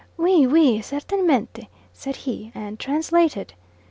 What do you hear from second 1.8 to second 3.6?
said he, and translated.